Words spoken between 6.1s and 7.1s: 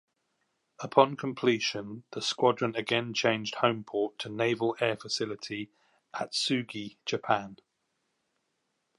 Atsugi,